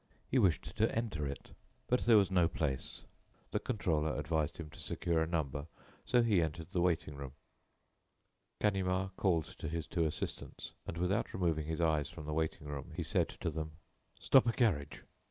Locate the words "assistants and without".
10.05-11.35